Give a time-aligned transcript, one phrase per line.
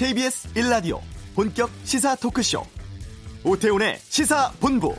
[0.00, 0.98] KBS 1라디오
[1.34, 2.62] 본격 시사 토크쇼
[3.44, 4.94] 오태훈의 시사본부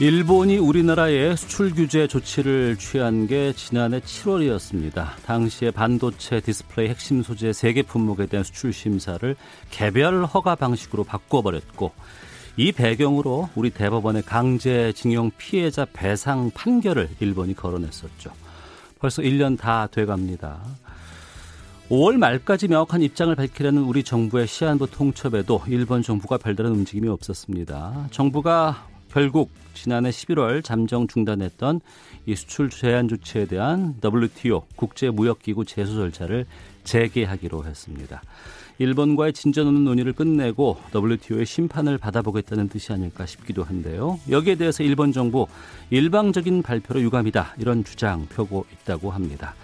[0.00, 5.16] 일본이 우리나라에 수출 규제 조치를 취한 게 지난해 7월이었습니다.
[5.24, 9.34] 당시에 반도체 디스플레이 핵심 소재 3개 품목에 대한 수출 심사를
[9.70, 11.92] 개별 허가 방식으로 바꿔버렸고
[12.56, 18.30] 이 배경으로 우리 대법원의 강제징용 피해자 배상 판결을 일본이 거론했었죠.
[19.00, 20.60] 벌써 1년 다 돼갑니다.
[21.90, 28.08] 5월 말까지 명확한 입장을 밝히려는 우리 정부의 시한부 통첩에도 일본 정부가 별다른 움직임이 없었습니다.
[28.10, 31.80] 정부가 결국 지난해 11월 잠정 중단했던
[32.26, 36.46] 이 수출 제한 조치에 대한 WTO 국제무역기구 제소 절차를
[36.84, 38.22] 재개하기로 했습니다.
[38.78, 44.18] 일본과의 진전 없는 논의를 끝내고 WTO의 심판을 받아보겠다는 뜻이 아닐까 싶기도 한데요.
[44.28, 45.46] 여기에 대해서 일본 정부
[45.90, 49.54] 일방적인 발표로 유감이다 이런 주장 펴고 있다고 합니다.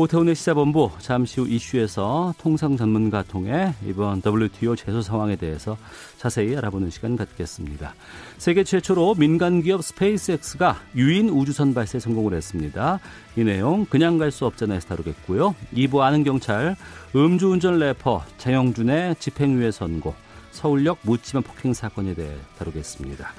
[0.00, 5.76] 오태훈의 시사본부 잠시 후 이슈에서 통상 전문가 통해 이번 WTO 제소 상황에 대해서
[6.16, 7.96] 자세히 알아보는 시간 갖겠습니다.
[8.36, 13.00] 세계 최초로 민간 기업 스페이스X가 유인 우주선 발사에 성공을 했습니다.
[13.34, 15.56] 이 내용 그냥 갈 수 없잖아요 다루겠고요.
[15.74, 16.76] 2부 아는 경찰
[17.16, 20.14] 음주운전 래퍼 장용준의 집행유예 선고
[20.52, 23.32] 서울역 묻지마 폭행 사건에 대해 다루겠습니다.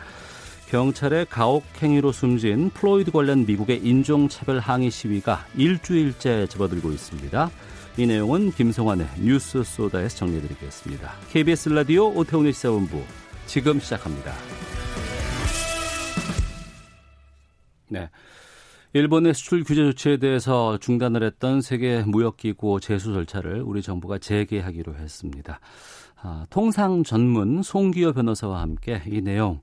[0.69, 7.49] 경찰의 가혹 행위로 숨진 플로이드 관련 미국의 인종차별 항의 시위가 일주일째 접어들고 있습니다.
[7.97, 11.11] 이 내용은 김성환의 뉴스 소다에서 정리해드리겠습니다.
[11.31, 13.01] KBS 라디오 오태훈의 시사본부
[13.47, 14.31] 지금 시작합니다.
[17.87, 18.07] 네.
[18.93, 25.59] 일본의 수출 규제 조치에 대해서 중단을 했던 세계 무역기구 제소 절차를 우리 정부가 재개하기로 했습니다.
[26.21, 29.61] 아, 통상 전문 송기호 변호사와 함께 이 내용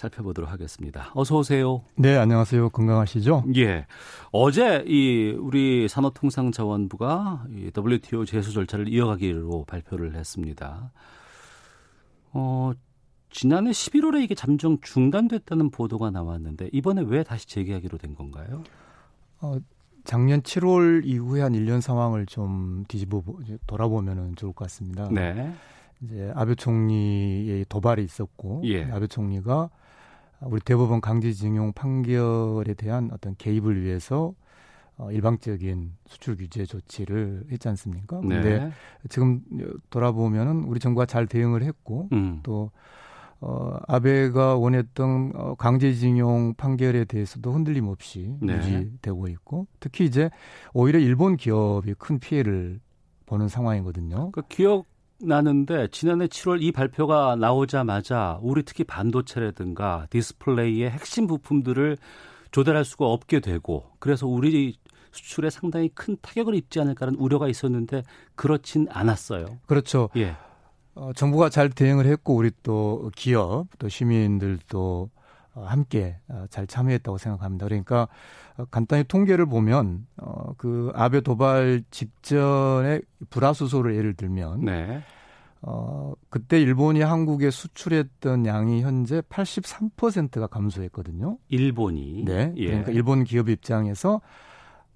[0.00, 1.10] 살펴보도록 하겠습니다.
[1.14, 1.82] 어서 오세요.
[1.94, 2.70] 네, 안녕하세요.
[2.70, 3.44] 건강하시죠?
[3.56, 3.86] 예.
[4.32, 10.90] 어제 이 우리 산업통상자원부가 이 WTO 제소 절차를 이어가기로 발표를 했습니다.
[12.32, 12.72] 어,
[13.30, 18.62] 지난해 11월에 이게 잠정 중단됐다는 보도가 나왔는데 이번에 왜 다시 재개하기로 된 건가요?
[19.42, 19.58] 어,
[20.04, 23.22] 작년 7월 이후에 한 1년 상황을 좀 뒤집어
[23.66, 25.10] 돌아보면 좋을 것 같습니다.
[25.10, 25.52] 네.
[26.02, 28.84] 이제 아베 총리의 도발이 있었고 예.
[28.90, 29.68] 아베 총리가
[30.42, 34.34] 우리 대법원 강제징용 판결에 대한 어떤 개입을 위해서
[34.96, 38.20] 어, 일방적인 수출 규제 조치를 했지 않습니까?
[38.22, 38.28] 네.
[38.28, 38.72] 근데
[39.08, 39.40] 지금
[39.88, 42.40] 돌아보면은 우리 정부가 잘 대응을 했고 음.
[42.42, 42.70] 또
[43.40, 48.56] 어, 아베가 원했던 어, 강제징용 판결에 대해서도 흔들림 없이 네.
[48.56, 50.30] 유지되고 있고 특히 이제
[50.74, 52.80] 오히려 일본 기업이 큰 피해를
[53.24, 54.32] 보는 상황이거든요.
[54.32, 54.84] 그 기억
[55.22, 61.96] 나는데 지난해 7월 이 발표가 나오자마자 우리 특히 반도체라든가 디스플레이의 핵심 부품들을
[62.50, 64.76] 조달할 수가 없게 되고 그래서 우리
[65.12, 68.02] 수출에 상당히 큰 타격을 입지 않을까라는 우려가 있었는데
[68.34, 69.58] 그렇진 않았어요.
[69.66, 70.08] 그렇죠.
[70.16, 70.36] 예.
[70.94, 75.19] 어, 정부가 잘 대응을 했고 우리 또 기업 또 시민들도 어,
[75.54, 77.66] 함께 어, 잘 참여했다고 생각합니다.
[77.66, 78.08] 그러니까
[78.56, 83.00] 어, 간단히 통계를 보면 어, 그 아베 도발 직전에
[83.30, 85.02] 불화수소를 예를 들면 네.
[85.62, 91.38] 어, 그때 일본이 한국에 수출했던 양이 현재 83%가 감소했거든요.
[91.48, 92.52] 일본이 네.
[92.56, 92.66] 예.
[92.66, 94.20] 그러니까 일본 기업 입장에서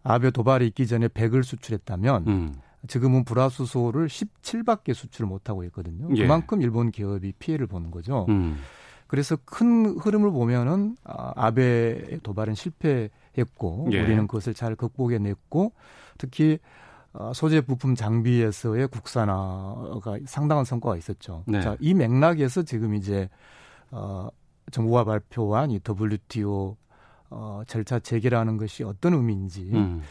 [0.02, 2.54] 아베 도발이 있기 전에 100을 수출했다면 음.
[2.86, 6.08] 지금은 불화수소를 17밖에 수출을 못하고 있거든요.
[6.16, 6.22] 예.
[6.22, 8.26] 그만큼 일본 기업이 피해를 보는 거죠.
[8.28, 8.58] 음.
[9.14, 14.02] 그래서 큰 흐름을 보면은 아, 아베의 도발은 실패했고 예.
[14.02, 15.70] 우리는 그것을 잘 극복해냈고
[16.18, 16.58] 특히
[17.12, 21.44] 어, 소재 부품 장비에서의 국산화가 상당한 성과가 있었죠.
[21.46, 21.60] 네.
[21.60, 23.28] 자, 이 맥락에서 지금 이제
[23.92, 24.26] 어,
[24.72, 26.76] 정부가 발표한 이 WTO
[27.30, 30.02] 어, 절차 재개라는 것이 어떤 의미인지 음.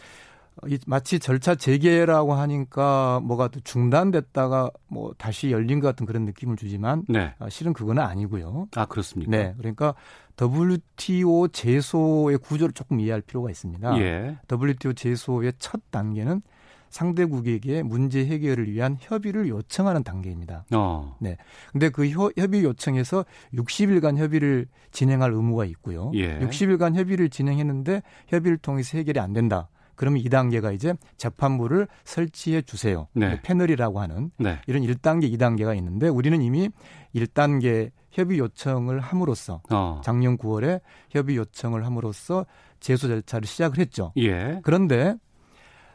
[0.67, 6.55] 이, 마치 절차 재개라고 하니까 뭐가 또 중단됐다가 뭐 다시 열린 것 같은 그런 느낌을
[6.55, 7.33] 주지만 네.
[7.39, 8.67] 아, 실은 그거는 아니고요.
[8.75, 9.31] 아 그렇습니까?
[9.31, 9.95] 네, 그러니까
[10.41, 13.99] WTO 제소의 구조를 조금 이해할 필요가 있습니다.
[13.99, 14.37] 예.
[14.51, 16.41] WTO 제소의 첫 단계는
[16.89, 20.65] 상대국에게 문제 해결을 위한 협의를 요청하는 단계입니다.
[20.73, 21.17] 어.
[21.19, 21.37] 네.
[21.71, 23.25] 근데 그 협, 협의 요청에서
[23.55, 26.11] 60일간 협의를 진행할 의무가 있고요.
[26.13, 26.39] 예.
[26.39, 29.69] 60일간 협의를 진행했는데 협의를 통해서 해결이 안 된다.
[29.95, 33.07] 그러면 2단계가 이제 재판부를 설치해 주세요.
[33.13, 33.41] 네.
[33.41, 34.59] 패널이라고 하는 네.
[34.67, 36.69] 이런 1단계, 2단계가 있는데 우리는 이미
[37.15, 40.01] 1단계 협의 요청을 함으로써 어.
[40.03, 42.45] 작년 9월에 협의 요청을 함으로써
[42.79, 44.13] 제소 절차를 시작을 했죠.
[44.17, 44.59] 예.
[44.63, 45.15] 그런데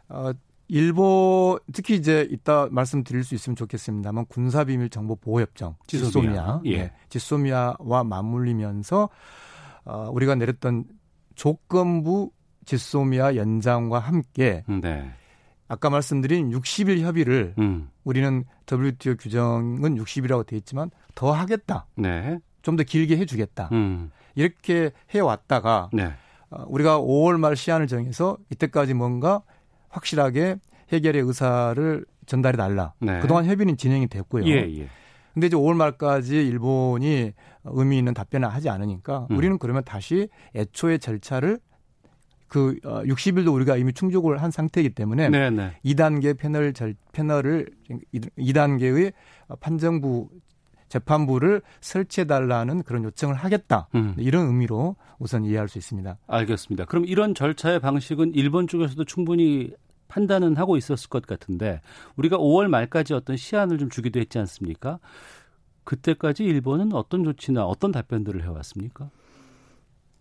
[0.09, 0.33] 어
[0.69, 6.11] 일본 특히 이제 이따 말씀드릴 수 있으면 좋겠습니다만 군사비밀 정보 보호 협정 지소미아.
[6.11, 6.77] 지소미아 예.
[6.77, 9.09] 네, 지소미아와 맞물리면서
[9.85, 10.85] 어, 우리가 내렸던
[11.35, 12.31] 조건부
[12.69, 15.11] 지소미아 연장과 함께 네.
[15.69, 17.89] 아까 말씀드린 60일 협의를 음.
[18.05, 21.87] 우리는 WTO 규정은 60이라고 돼 있지만 더 하겠다.
[21.97, 22.39] 네.
[22.63, 23.71] 좀 더 길게 해주겠다.
[23.73, 24.11] 음.
[24.35, 26.13] 이렇게 해왔다가 네.
[26.51, 29.41] 어, 우리가 5월 말 시한을 정해서 이때까지 뭔가
[29.89, 30.57] 확실하게
[30.93, 32.93] 해결의 의사를 전달해 달라.
[33.01, 33.21] 네.
[33.21, 34.45] 그동안 협의는 진행이 됐고요.
[34.47, 34.89] 예, 예.
[35.33, 37.33] 근데 이제 5월 말까지 일본이
[37.65, 39.37] 의미 있는 답변을 하지 않으니까 음.
[39.39, 41.59] 우리는 그러면 다시 애초의 절차를
[42.49, 45.73] 그 어, 60일도 우리가 이미 충족을 한 상태이기 때문에 네, 네.
[45.85, 47.69] 2단계 패널 절, 패널을
[48.39, 49.13] 2단계의
[49.61, 50.29] 판정부
[50.89, 53.89] 재판부를 설치해 달라는 그런 요청을 하겠다.
[53.95, 54.15] 음.
[54.17, 56.17] 이런 의미로 우선 이해할 수 있습니다.
[56.27, 56.87] 알겠습니다.
[56.87, 59.71] 그럼 이런 절차의 방식은 일본 쪽에서도 충분히
[60.09, 61.83] 판단은 하고 있었을 것 같은데
[62.17, 64.99] 우리가 5월 말까지 어떤 시한을 좀 주기도 했지 않습니까?
[65.85, 69.11] 그때까지 일본은 어떤 조치나 어떤 답변들을 해왔습니까?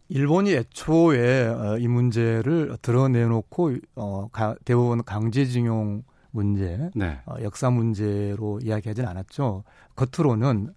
[0.10, 7.20] 일본이 애초에 어, 이 문제를 드러내놓고 어, 가, 대법원 강제징용 문제, 네.
[7.26, 9.64] 어, 역사 문제로 이야기하진 않았죠.
[9.96, 10.74] 겉으로는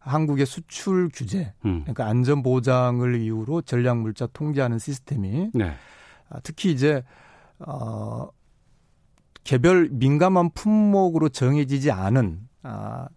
[0.00, 1.82] 한국의 수출 규제, 음.
[1.82, 5.72] 그러니까 안전 보장을 이유로 전략 물자 통제하는 시스템이 네.
[6.28, 7.04] 아, 특히 이제
[7.60, 8.28] 어,
[9.44, 13.08] 개별 민감한 품목으로 정해지지 않은 아,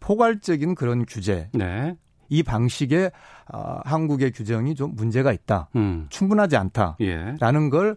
[0.00, 1.96] 포괄적인 그런 규제, 네.
[2.28, 3.10] 이 방식에
[3.46, 6.06] 아, 한국의 규정이 좀 문제가 있다, 음.
[6.10, 6.96] 충분하지 않다.
[7.00, 7.34] 예.
[7.40, 7.96] 라는 걸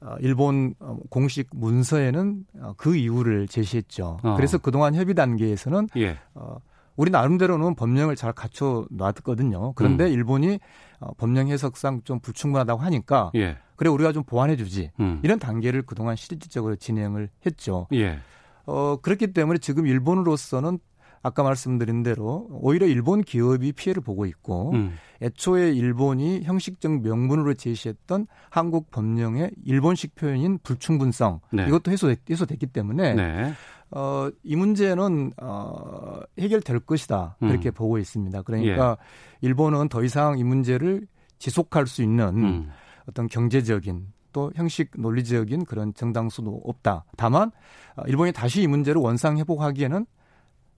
[0.00, 4.18] 어, 일본 어, 공식 문서에는 어, 그 이유를 제시했죠.
[4.22, 4.36] 어.
[4.36, 6.18] 그래서 그동안 협의 단계에서는 예.
[6.34, 6.56] 어,
[6.96, 9.72] 우리 나름대로는 법령을 잘 갖춰 놨거든요.
[9.74, 10.12] 그런데 음.
[10.12, 10.58] 일본이
[10.98, 13.58] 어, 법령 해석상 좀 불충분하다고 하니까 예.
[13.76, 14.90] 그래 우리가 좀 보완해 주지.
[15.00, 15.20] 음.
[15.22, 17.86] 이런 단계를 그동안 실질적으로 진행을 했죠.
[17.92, 18.18] 예.
[18.66, 20.78] 어, 그렇기 때문에 지금 일본으로서는
[21.22, 24.94] 아까 말씀드린 대로 오히려 일본 기업이 피해를 보고 있고 음.
[25.22, 31.66] 애초에 일본이 형식적 명분으로 제시했던 한국 법령의 일본식 표현인 불충분성 네.
[31.68, 33.52] 이것도 해소, 해소됐기 때문에 네.
[33.92, 37.72] 어, 이 문제는 어, 해결될 것이다 그렇게 음.
[37.72, 38.42] 보고 있습니다.
[38.42, 38.96] 그러니까
[39.42, 41.06] 일본은 더 이상 이 문제를
[41.38, 42.70] 지속할 수 있는 음.
[43.08, 47.04] 어떤 경제적인 또 형식 논리적인 그런 정당수도 없다.
[47.16, 47.50] 다만
[47.96, 50.06] 어, 일본이 다시 이 문제를 원상 회복하기에는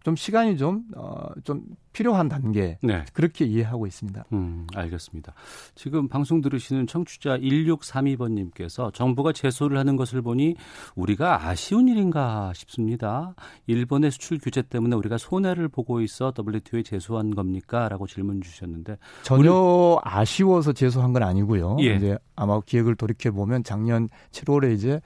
[0.05, 1.65] 좀 시간이 좀, 어, 좀
[1.95, 2.77] 필요한 단계.
[2.83, 3.05] 네.
[3.15, 4.25] 그렇게 이해하고 있습니다.
[4.35, 5.33] 음, 알겠습니다.
[5.75, 10.57] 지금 방송 들으시는 청취자 1632번님께서 정부가 제소를 하는 것을 보니
[10.95, 13.35] 우리가 아쉬운 일인가 싶습니다.
[13.67, 17.89] 일본의 수출 규제 때문에 우리가 손해를 보고 있어 WTO에 제소한 겁니까?
[17.89, 18.99] 라고 질문 주셨는데.
[19.23, 21.79] 전혀 아쉬워서 제소한 건 아니고요.
[21.81, 21.97] 예.
[21.97, 25.01] 이제 아마 기억을 돌이켜 보면 작년 7월에 이제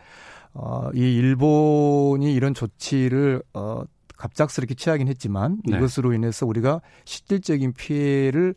[0.55, 3.85] 어, 이 일본이 이런 조치를 어,
[4.19, 5.79] 갑작스럽게 취하긴 했지만 네.
[5.79, 8.55] 이것으로 인해서 우리가 실질적인 피해를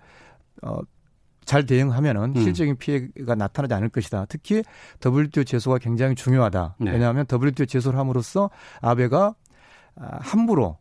[0.63, 0.79] 어,
[1.45, 2.35] 잘 대응하면은 음.
[2.35, 4.25] 실질적인 피해가 나타나지 않을 것이다.
[4.27, 4.63] 특히
[5.05, 6.75] WTO 제소가 굉장히 중요하다.
[6.79, 6.91] 네.
[6.91, 8.49] 왜냐하면 WTO 제소를 함으로써
[8.81, 9.35] 아베가
[9.95, 10.77] 아, 함부로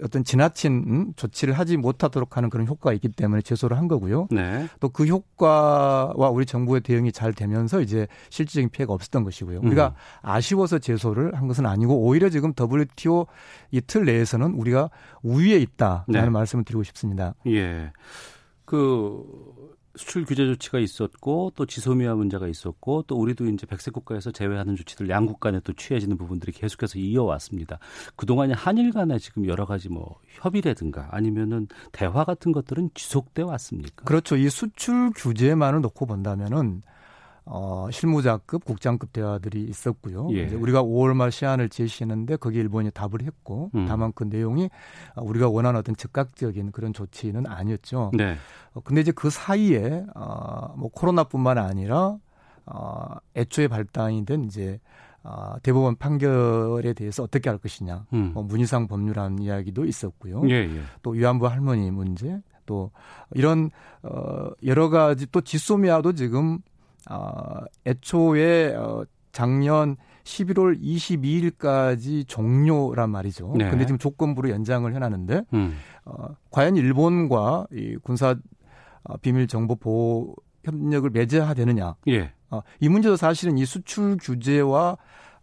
[0.00, 4.28] 어, 어떤 지나친 음, 조치를 하지 못하도록 하는 그런 효과가 있기 때문에 제소를 한 거고요.
[4.30, 4.68] 네.
[4.80, 9.60] 또그 효과와 우리 정부의 대응이 잘 되면서 이제 실질적인 피해가 없었던 것이고요.
[9.62, 9.92] 우리가 음.
[10.22, 13.26] 아쉬워서 제소를 한 것은 아니고 오히려 지금 WTO
[13.70, 14.90] 이 틀 내에서는 우리가
[15.22, 16.28] 우위에 있다라는 네.
[16.30, 17.34] 말씀을 드리고 싶습니다.
[17.46, 17.92] 예.
[18.64, 19.22] 그
[19.96, 25.08] 수출 규제 조치가 있었고 또 지소미아 문제가 있었고 또 우리도 이제 백색 국가에서 제외하는 조치들
[25.08, 27.78] 양국 간에 또 취해지는 부분들이 계속해서 이어왔습니다.
[28.16, 34.04] 그동안에 한일 간에 지금 여러 가지 뭐 협의라든가 아니면은 대화 같은 것들은 지속돼 왔습니까?
[34.04, 34.36] 그렇죠.
[34.36, 36.82] 이 수출 규제만을 놓고 본다면은
[37.46, 40.28] 어, 실무자급, 국장급 대화들이 있었고요.
[40.32, 40.44] 예.
[40.44, 43.86] 이제 우리가 5월 말 시한을 제시했는데 거기에 일본이 답을 했고 음.
[43.86, 44.70] 다만 그 내용이
[45.14, 48.12] 어, 우리가 원하는 어떤 즉각적인 그런 조치는 아니었죠.
[48.14, 48.36] 네.
[48.72, 52.16] 어, 근데 이제 그 사이에 어, 뭐 코로나뿐만 아니라
[52.66, 54.80] 어, 애초에 발단이 된 이제
[55.22, 58.32] 어, 대법원 판결에 대해서 어떻게 할 것이냐, 음.
[58.34, 60.42] 뭐 문희상 법률안 이야기도 있었고요.
[60.50, 60.82] 예, 예.
[61.02, 62.90] 또 위안부 할머니 문제, 또
[63.34, 63.70] 이런
[64.02, 66.58] 어, 여러 가지 또 지소미아도 지금
[67.10, 73.52] 어, 애초에 어, 작년 11월 22일까지 종료란 말이죠.
[73.56, 73.68] 네.
[73.68, 75.76] 근데 지금 조건부로 연장을 해놨는데 음.
[76.04, 78.34] 어, 과연 일본과 이 군사
[79.02, 80.34] 어, 비밀 정보 보호
[80.64, 81.94] 협력을 맺어야 되느냐.
[82.08, 82.32] 예.
[82.50, 84.96] 어, 이 문제도 사실은 이 수출 규제와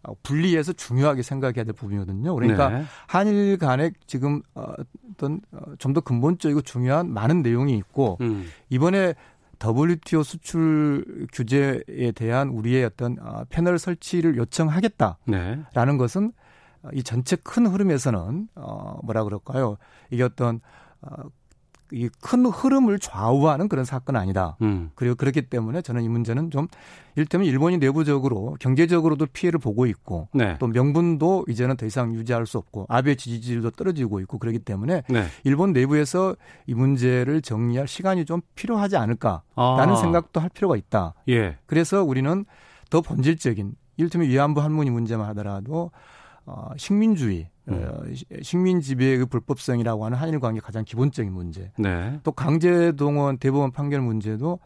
[0.04, 2.34] 어, 분리해서 중요하게 생각해야 될 부분이거든요.
[2.34, 2.84] 그러니까 네.
[3.06, 4.72] 한일 간에 지금 어,
[5.12, 5.40] 어떤
[5.78, 8.48] 좀 더 근본적이고 중요한 많은 내용이 있고 음.
[8.68, 9.14] 이번에
[9.62, 15.96] WTO 수출 규제에 대한 우리의 어떤 어, 패널 설치를 요청하겠다라는 네.
[15.96, 16.32] 것은
[16.82, 19.76] 어, 이 전체 큰 흐름에서는 어 뭐라 그럴까요?
[20.10, 20.60] 이게 어떤
[21.00, 21.28] 어
[21.92, 24.56] 이 큰 흐름을 좌우하는 그런 사건 아니다.
[24.62, 24.90] 음.
[24.94, 26.66] 그리고 그렇기 때문에 저는 이 문제는 좀
[27.16, 30.56] 일테면 일본이 내부적으로 경제적으로도 피해를 보고 있고 네.
[30.58, 35.26] 또 명분도 이제는 더 이상 유지할 수 없고 아베 지지율도 떨어지고 있고 그렇기 때문에 네.
[35.44, 36.34] 일본 내부에서
[36.66, 39.96] 이 문제를 정리할 시간이 좀 필요하지 않을까라는 아.
[39.96, 41.14] 생각도 할 필요가 있다.
[41.28, 41.58] 예.
[41.66, 42.44] 그래서 우리는
[42.88, 45.90] 더 본질적인 이를테면 위안부 할머니 문제만 하더라도
[46.46, 47.74] 어, 식민주의, 음.
[47.88, 51.70] 어, 시- 식민 지배의 그 불법성이라고 하는 한일 관계 가장 기본적인 문제.
[51.78, 52.18] 네.
[52.24, 54.58] 또 강제동원 대법원 판결 문제도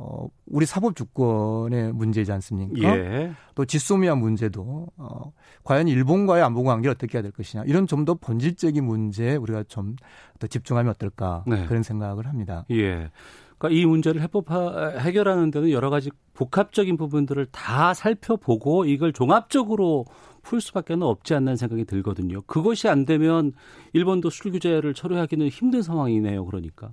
[0.00, 2.96] 어, 우리 사법 주권의 문제이지 않습니까?
[2.96, 3.32] 예.
[3.56, 5.32] 또 지소미아 문제도 어,
[5.64, 9.96] 과연 일본과의 안보 관계를 어떻게 해야 될 것이냐 이런 좀 더 본질적인 문제에 우리가 좀
[10.38, 11.66] 더 집중하면 어떨까 네.
[11.66, 12.64] 그런 생각을 합니다.
[12.70, 13.10] 예.
[13.58, 20.06] 그러니까 이 문제를 해법화 해결하는 데는 여러 가지 복합적인 부분들을 다 살펴보고 이걸 종합적으로
[20.42, 22.42] 풀 수밖에 는 없지 않는 생각이 들거든요.
[22.42, 23.52] 그것이 안 되면
[23.92, 26.46] 일본도 수출 규제를 철회하기는 힘든 상황이네요.
[26.46, 26.90] 그러니까.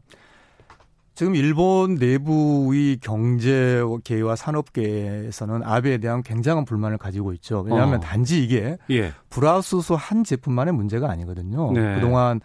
[1.14, 7.62] 지금 일본 내부의 경제계와 산업계에서는 아베에 대한 굉장한 불만을 가지고 있죠.
[7.62, 8.00] 왜냐하면 어.
[8.02, 9.14] 단지 이게 예.
[9.30, 11.72] 불화수소 한 제품만의 문제가 아니거든요.
[11.72, 11.96] 네.
[11.96, 12.42] 그동안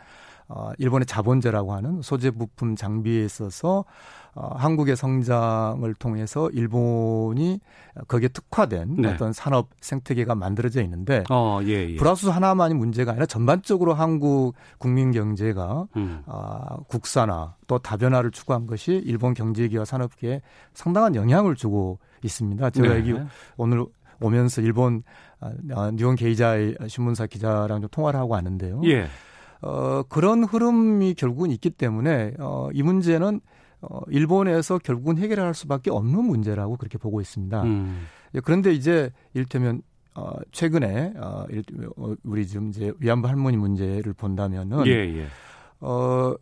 [0.53, 3.85] 어, 일본의 자본제라고 하는 소재 부품 장비에 있어서
[4.35, 7.61] 어, 한국의 성장을 통해서 일본이
[8.09, 9.09] 거기에 특화된 네.
[9.09, 11.97] 어떤 산업 생태계가 만들어져 있는데 어, 예, 예.
[11.97, 16.23] 불화수소 하나만이 문제가 아니라 전반적으로 한국 국민 경제가 음.
[16.27, 20.43] 아, 국산화 또 다변화를 추구한 것이 일본 경제계와 산업계에
[20.75, 22.71] 상당한 영향을 주고 있습니다.
[22.71, 22.99] 제가 네.
[22.99, 23.15] 여기
[23.57, 23.87] 오늘
[24.21, 25.05] 오면서 일본
[25.41, 28.81] 아, 뉴욕 게이자의 신문사 기자랑 좀 통화를 하고 왔는데요.
[28.85, 29.07] 예.
[29.63, 33.41] 어, 그런 흐름이 결국은 있기 때문에 어, 이 문제는
[33.83, 37.63] 어, 일본에서 결국은 해결할 수밖에 없는 문제라고 그렇게 보고 있습니다.
[37.63, 38.07] 음.
[38.35, 39.83] 예, 그런데 이제 이를테면
[40.15, 41.65] 어, 최근에 어, 일-
[41.97, 45.27] 어, 우리 지금 이제 위안부 할머니 문제를 본다면은 예, 예.
[45.81, 46.35] 어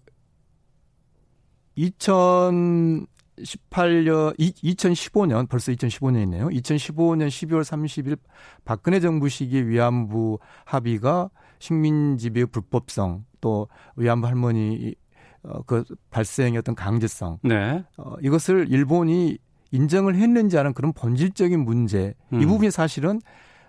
[1.76, 3.06] 2018년
[4.38, 6.52] 2015년 벌써 2015년이네요.
[6.56, 8.18] 2015년 12월 30일
[8.64, 14.94] 박근혜 정부 시기 위안부 합의가 식민 지배의 불법성 또 위안부 할머니
[15.42, 17.84] 어, 그 발생의 어떤 강제성 네.
[17.96, 19.38] 어, 이것을 일본이
[19.70, 22.40] 인정을 했는지 하는 그런 본질적인 문제 음.
[22.40, 23.20] 이 부분이 사실은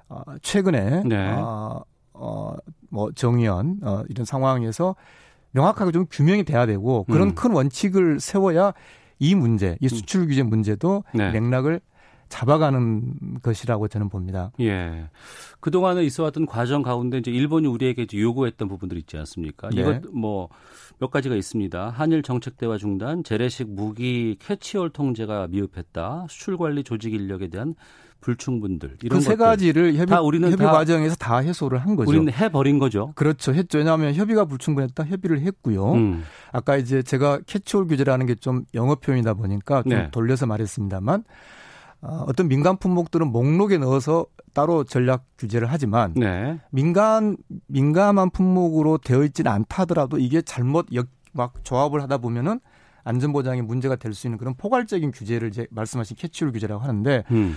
[0.08, 1.32] 어, 최근에 네.
[1.34, 2.56] 어, 어,
[2.90, 4.96] 뭐 정의연 어, 이런 상황에서
[5.52, 7.36] 명확하게 좀 규명이 돼야 되고 그런 음.
[7.36, 8.74] 큰 원칙을 세워야
[9.20, 11.32] 이 문제, 이 수출 규제 문제도 네.
[11.32, 11.82] 맥락을
[12.30, 14.52] 잡아가는 것이라고 저는 봅니다.
[14.60, 15.10] 예.
[15.60, 19.70] 그동안에 있어왔던 과정 가운데 이제 일본이 우리에게 이제 요구했던 부분들 있지 않습니까?
[19.70, 19.82] 네.
[19.82, 20.50] 이것 뭐
[21.02, 21.92] 몇 가지가 있습니다.
[21.92, 26.26] 한일 정책 대화 중단, 재래식 무기 캐치홀 통제가 미흡했다.
[26.30, 27.74] 수출 관리 조직 인력에 대한
[28.20, 29.46] 불충분들 이런 그세 것들.
[29.46, 32.10] 가지를 협의, 다 우리는 협의 다- 과정에서 다 해소를 한 거죠.
[32.10, 33.14] 우리는 해버린 거죠.
[33.16, 33.54] 그렇죠.
[33.54, 33.78] 했죠.
[33.78, 35.06] 왜냐하면 협의가 불충분했다.
[35.06, 35.94] 협의를 했고요.
[35.94, 36.24] 음.
[36.52, 40.12] 아까 이제 제가 캐치홀 규제라는 게 좀 영어 표현이다 보니까 좀 네.
[40.12, 41.24] 돌려서 말했습니다만
[42.02, 46.60] 어, 어떤 민간 품목들은 목록에 넣어서 따로 전략 규제를 하지만 네.
[46.72, 47.36] 민간
[47.68, 52.60] 민감한 품목으로 되어 있지는 않다 하더라도 이게 잘못 역, 막 조합을 하다 보면은
[53.04, 57.56] 안전 보장에 문제가 될 수 있는 그런 포괄적인 규제를 이제 말씀하신 캐치홀 규제라고 하는데 음.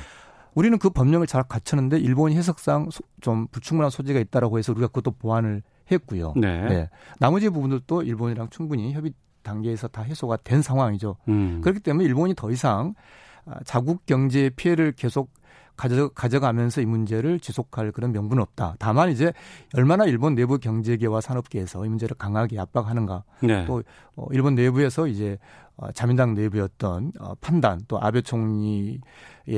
[0.55, 5.13] 우리는 그 법령을 잘 갖췄는데 일본이 해석상 소- 좀 불충분한 소지가 있다라고 해서 우리가 그것도
[5.13, 6.35] 보완을 했고요.
[6.37, 6.91] 네.
[7.19, 11.17] 나머지 부분들도 일본이랑 충분히 협의 단계에서 다 해소가 된 상황이죠.
[11.29, 11.61] 음.
[11.63, 13.32] 그렇기 때문에 일본이 더 이상 아,
[13.65, 15.31] 자국 경제의 피해를 계속
[15.77, 18.77] 가져, 가져가 면서 이 문제를 지속할 그런 명분은 없다.
[18.79, 19.33] 다만 이제
[19.75, 23.25] 얼마나 일본 내부 경제계와 산업계에서 이 문제를 강하게 압박하는가.
[23.43, 23.65] 네.
[23.65, 23.83] 또
[24.17, 25.39] 어, 일본 내부에서 이제
[25.77, 29.01] 어, 자민당 어떤 어, 판단 또 아베 총리의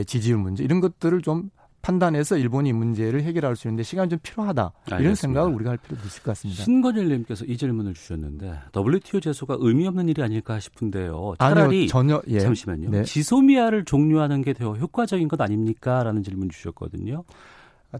[0.07, 1.51] 지지율 문제 이런 것들을 좀
[1.85, 4.73] 판단해서 일본이 이 문제를 해결할 수 있는데 시간이 좀 필요하다.
[4.87, 5.17] 이런 알겠습니다.
[5.41, 6.63] 생각을 우리가 할 필요도 있을 것 같습니다.
[6.65, 11.35] 신건일 님께서 이 질문을 주셨는데 WTO 제소가 의미 없는 일이 아닐까 싶은데요.
[11.39, 12.41] 차라리 아니요, 전혀 예.
[12.41, 12.91] 잠시만요.
[12.91, 13.05] 네.
[13.05, 17.25] 지소미아를 종료하는 게 더 효과적인 것 아닙니까?라는 질문 주셨거든요.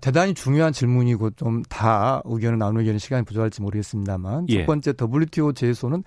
[0.01, 4.61] 대단히 중요한 질문이고 좀 다 의견을 나누기에는 시간이 부족할지 모르겠습니다만 예.
[4.61, 6.05] 첫 번째 WTO 제소는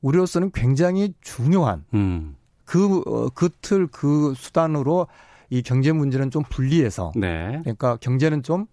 [0.00, 2.34] 우리로서는 굉장히 중요한 음.
[2.64, 5.06] 그, 어, 그 틀, 그 수단으로
[5.52, 7.58] 이 경제 문제는 좀 분리해서 네.
[7.60, 8.64] 그러니까 경제는 좀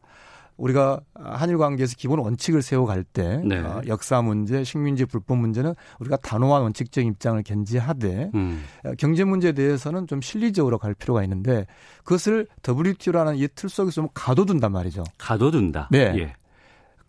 [0.55, 3.59] 우리가 한일 관계에서 기본 원칙을 세워갈 때 네.
[3.59, 8.63] 어, 역사 문제, 식민지 불법 문제는 우리가 단호한 원칙적인 입장을 견지하되 음.
[8.85, 11.65] 어, 경제 문제에 대해서는 좀 실리적으로 갈 필요가 있는데
[12.05, 15.03] 그것을 WTO라는 이 틀 속에서 좀 가둬둔단 말이죠.
[15.17, 15.89] 가둬둔다.
[15.91, 16.13] 네.
[16.17, 16.33] 예.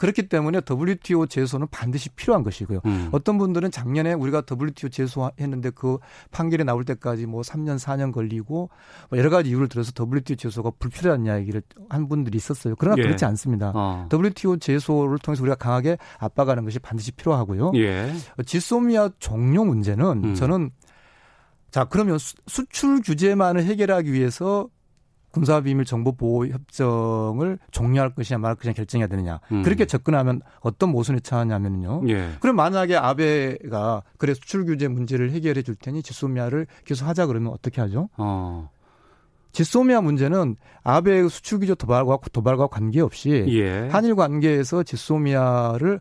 [0.01, 2.81] 그렇기 때문에 WTO 제소는 반드시 필요한 것이고요.
[2.87, 3.11] 음.
[3.13, 5.99] 어떤 분들은 작년에 우리가 WTO 제소했는데 그
[6.31, 8.71] 판결이 나올 때까지 뭐 3년 4년 걸리고
[9.11, 12.77] 뭐 여러 가지 이유를 들어서 WTO 제소가 불필요한 이야기를 한 분들이 있었어요.
[12.79, 13.03] 그러나 예.
[13.03, 13.73] 그렇지 않습니다.
[13.75, 14.09] 어.
[14.11, 17.73] WTO 제소를 통해서 우리가 강하게 압박하는 것이 반드시 필요하고요.
[17.75, 18.11] 예.
[18.47, 20.35] 지소미아 종료 문제는 음.
[20.35, 20.71] 저는
[21.71, 24.71] 자 그러면 수, 수출 규제만을 해결하기 위해서
[25.33, 29.41] 군사비밀 정보 보호 협정을 종료할 것이냐 말 것이냐 결정해야 되느냐.
[29.53, 29.63] 음.
[29.63, 32.03] 그렇게 접근하면 어떤 모순에 처하냐면요.
[32.09, 32.31] 예.
[32.41, 37.81] 그럼 만약에 아베가 그래 수출 규제 문제를 해결해 줄 테니 지소미아를 계속 하자 그러면 어떻게
[37.81, 38.09] 하죠?
[38.17, 38.71] 어.
[39.53, 43.89] 지소미아 문제는 아베의 수출 규제 도발과 도발과 관계없이 예.
[43.89, 46.01] 한일 관계에서 지소미아를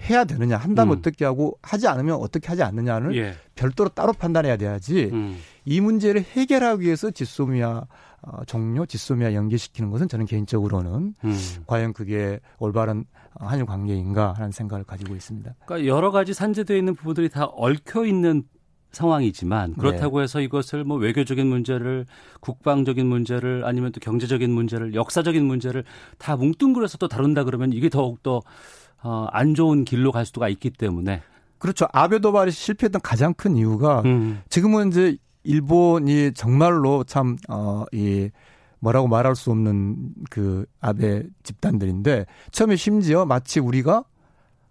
[0.00, 0.98] 해야 되느냐 한다면 음.
[0.98, 3.34] 어떻게 하고 하지 않으면 어떻게 하지 않느냐를 예.
[3.54, 5.38] 별도로 따로 판단해야 돼야지 음.
[5.64, 7.86] 이 문제를 해결하기 위해서 지소미아
[8.22, 11.36] 어, 종료, 지소미아 연기시키는 것은 저는 개인적으로는 음.
[11.66, 13.04] 과연 그게 올바른
[13.38, 15.54] 한일 관계인가 하는 생각을 가지고 있습니다.
[15.64, 18.44] 그러니까 여러 가지 산재되어 있는 부분들이 다 얽혀 있는
[18.92, 20.22] 상황이지만 그렇다고 네.
[20.22, 22.06] 해서 이것을 뭐 외교적인 문제를
[22.40, 25.84] 국방적인 문제를 아니면 또 경제적인 문제를 역사적인 문제를
[26.18, 28.42] 다 뭉뚱그려서 또 다룬다 그러면 이게 더욱 더
[29.02, 31.22] 어, 안 좋은 길로 갈 수가 있기 때문에
[31.58, 31.86] 그렇죠.
[31.92, 34.42] 아베 도발이 실패했던 가장 큰 이유가 음.
[34.48, 38.30] 지금은 이제 일본이 정말로 참, 어, 이,
[38.80, 44.04] 뭐라고 말할 수 없는 그 아베 집단들인데 처음에 심지어 마치 우리가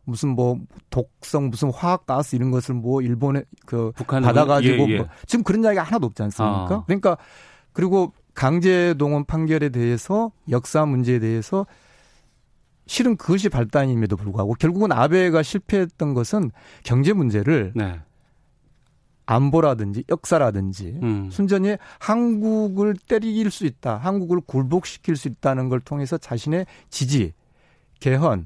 [0.05, 4.97] 무슨 뭐 독성 무슨 화학 가스 이런 것을 뭐 일본에 그 받아가지고 예, 예.
[4.99, 6.75] 뭐 지금 그런 이야기가 하나도 없지 않습니까?
[6.75, 6.83] 아.
[6.85, 7.17] 그러니까
[7.73, 11.65] 그리고 강제동원 판결에 대해서 역사 문제에 대해서
[12.87, 16.51] 실은 그것이 발단임에도 불구하고 결국은 아베가 실패했던 것은
[16.83, 17.99] 경제 문제를 네.
[19.25, 21.29] 안보라든지 역사라든지 음.
[21.31, 23.97] 순전히 한국을 때리길 수 있다.
[23.97, 27.33] 한국을 굴복시킬 수 있다는 걸 통해서 자신의 지지,
[27.99, 28.45] 개헌,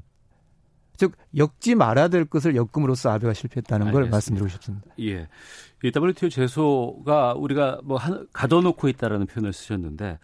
[0.96, 4.04] 즉 엮지 말아야 될 것을 엮음으로써 아베가 실패했다는 알겠습니다.
[4.04, 4.86] 걸 말씀드리고 싶습니다.
[5.00, 5.28] 예.
[5.82, 10.18] 이 WTO 제소가 우리가 뭐 한, 가둬놓고 있다라는 표현을 쓰셨는데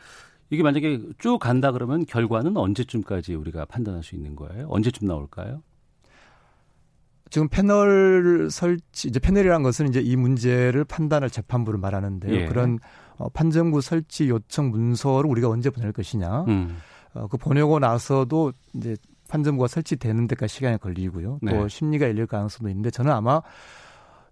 [0.50, 4.66] 이게 만약에 쭉 간다 그러면 결과는 언제쯤까지 우리가 판단할 수 있는 거예요?
[4.68, 5.62] 언제쯤 나올까요?
[7.30, 12.34] 지금 패널 설치 이제 패널이란 것은 이제 이 문제를 판단할 재판부를 말하는데요.
[12.34, 12.46] 예.
[12.46, 12.78] 그런
[13.16, 16.44] 어, 판정부 설치 요청 문서를 우리가 언제 보낼 것이냐.
[16.44, 16.78] 음.
[17.14, 18.96] 어, 그 보내고 나서도 이제
[19.28, 21.40] 판정부가 설치되는 데까지 시간이 걸리고요.
[21.42, 21.52] 네.
[21.52, 23.42] 또 심리가 열릴 가능성도 있는데 저는 아마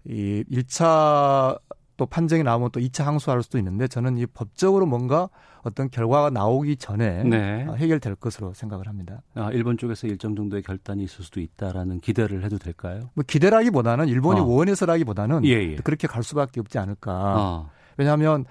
[0.04, 1.58] 이 1차
[1.96, 5.28] 또 판정이 나오면 또 2차 항소할 수도 있는데 저는 이 법적으로 뭔가
[5.62, 7.64] 어떤 결과가 나오기 전에 네.
[7.68, 9.22] 어, 해결될 것으로 생각을 합니다.
[9.34, 13.10] 아, 일본 쪽에서 일정 정도의 결단이 있을 수도 있다라는 기대를 해도 될까요?
[13.14, 14.44] 뭐 기대라기보다는 일본이 어.
[14.44, 15.76] 원해서라기보다는 예, 예.
[15.76, 17.34] 그렇게 갈 수밖에 없지 않을까.
[17.36, 17.70] 어.
[17.96, 18.44] 왜냐하면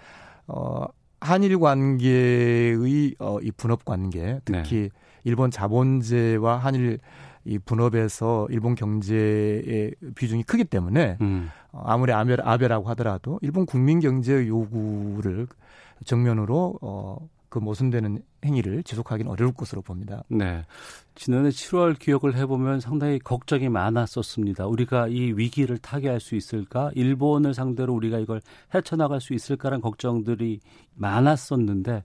[0.47, 0.85] 어
[1.19, 4.89] 한일 관계의 어, 이 분업 관계 특히 네.
[5.23, 6.99] 일본 자본제와 한일
[7.45, 11.49] 이 분업에서 일본 경제의 비중이 크기 때문에 음.
[11.71, 15.47] 어, 아무리 아베, 아베라고 하더라도 일본 국민 경제 요구를
[16.05, 17.17] 정면으로 어,
[17.49, 20.23] 그 모순되는 행위를 지속하기는 어려울 것으로 봅니다.
[20.27, 20.65] 네.
[21.13, 24.65] 지난해 7월 기억을 해보면 상당히 걱정이 많았었습니다.
[24.65, 26.89] 우리가 이 위기를 타개할 수 있을까?
[26.95, 28.41] 일본을 상대로 우리가 이걸
[28.73, 30.61] 헤쳐나갈 수 있을까라는 걱정들이
[30.95, 32.03] 많았었는데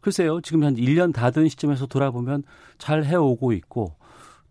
[0.00, 0.40] 글쎄요.
[0.40, 2.42] 지금 한 1년 다 된 시점에서 돌아보면
[2.78, 3.94] 잘 해오고 있고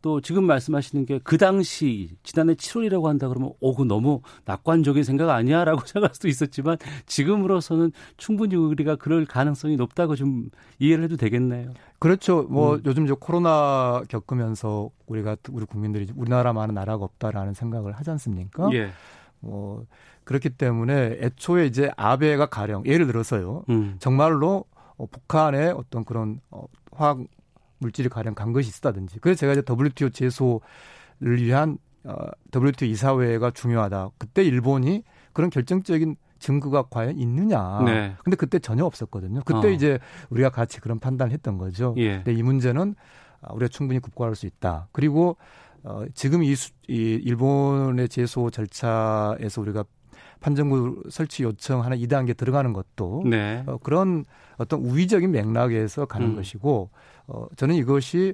[0.01, 5.81] 또 지금 말씀하시는 게 그 당시 지난해 7월이라고 한다 그러면 오그 너무 낙관적인 생각 아니야라고
[5.85, 11.73] 생각할 수도 있었지만 지금으로서는 충분히 우리가 그럴 가능성이 높다고 좀 이해를 해도 되겠네요.
[11.99, 12.43] 그렇죠.
[12.43, 12.81] 뭐 음.
[12.85, 18.69] 요즘 저 코로나 겪으면서 우리가 우리 국민들이 우리나라만은 나라가 없다라는 생각을 하지 않습니까?
[18.73, 18.89] 예.
[19.39, 19.85] 뭐
[20.23, 23.63] 그렇기 때문에 애초에 이제 아베가 가령 예를 들어서요.
[23.69, 23.97] 음.
[23.99, 24.65] 정말로
[24.97, 27.19] 어, 북한의 어떤 그런 어, 화학
[27.79, 29.19] 물질이 가령 간 것이 있다든지.
[29.19, 32.15] 그래서 제가 이제 WTO 제소를 위한 어,
[32.55, 34.11] WTO 이사회가 중요하다.
[34.17, 37.81] 그때 일본이 그런 결정적인 증거가 과연 있느냐.
[37.85, 38.15] 네.
[38.23, 39.41] 근데 그때 전혀 없었거든요.
[39.45, 39.69] 그때 어.
[39.69, 41.93] 이제 우리가 같이 그런 판단을 했던 거죠.
[41.97, 42.15] 예.
[42.17, 42.95] 근데 이 문제는
[43.41, 44.87] 아, 우리가 충분히 국고할 수 있다.
[44.91, 45.37] 그리고
[45.83, 49.83] 어, 지금 이, 수, 이 일본의 제소 절차에서 우리가
[50.39, 53.63] 판정부 설치 요청하는 2단계 들어가는 것도 네.
[53.65, 54.25] 어, 그런
[54.57, 56.35] 어떤 우위적인 맥락에서 가는 음.
[56.35, 56.89] 것이고
[57.27, 58.33] 어, 저는 이것이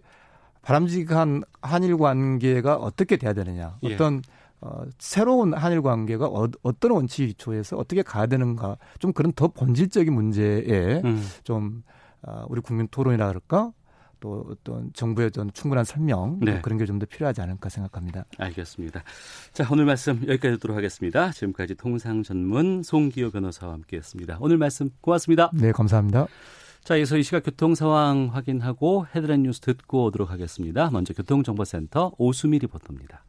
[0.61, 3.77] 바람직한 한일 관계가 어떻게 돼야 되느냐.
[3.83, 3.93] 예.
[3.93, 4.21] 어떤
[4.61, 8.77] 어, 새로운 한일 관계가 어, 어떤 원칙 기초에서 어떻게 가야 되는가.
[8.99, 11.23] 좀 그런 더 본질적인 문제에 음.
[11.43, 11.83] 좀
[12.23, 13.73] 어, 우리 국민 토론이라 그럴까?
[14.19, 16.61] 또 어떤 정부의 어떤 충분한 설명 네.
[16.61, 18.25] 그런 게 좀 더 필요하지 않을까 생각합니다.
[18.37, 19.03] 알겠습니다.
[19.53, 21.31] 자 오늘 말씀 여기까지 듣도록 하겠습니다.
[21.31, 24.37] 지금까지 통상 전문 송기호 변호사와 함께했습니다.
[24.39, 25.51] 오늘 말씀 고맙습니다.
[25.53, 26.27] 네 감사합니다.
[26.83, 30.91] 자, 이어서 이 시각 교통 상황 확인하고 헤드라인 뉴스 듣고 오도록 하겠습니다.
[30.91, 33.23] 먼저 교통정보센터 오수미 리포터입니다.